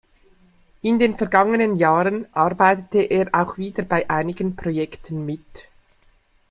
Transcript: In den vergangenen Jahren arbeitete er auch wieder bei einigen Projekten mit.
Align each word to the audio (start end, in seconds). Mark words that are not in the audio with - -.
In 0.81 0.97
den 0.97 1.13
vergangenen 1.15 1.75
Jahren 1.75 2.25
arbeitete 2.33 3.03
er 3.03 3.29
auch 3.33 3.59
wieder 3.59 3.83
bei 3.83 4.09
einigen 4.09 4.55
Projekten 4.55 5.27
mit. 5.27 5.69